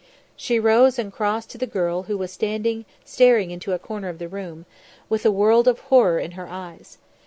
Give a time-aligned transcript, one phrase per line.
[0.35, 4.17] She rose and crossed to the girl who was standing staring into a corner of
[4.17, 4.65] the room,
[5.09, 6.97] with a world of horror in her eyes.